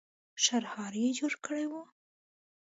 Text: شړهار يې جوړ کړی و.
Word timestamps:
شړهار 0.43 0.93
يې 1.03 1.09
جوړ 1.19 1.33
کړی 1.45 1.65
و. 1.71 1.73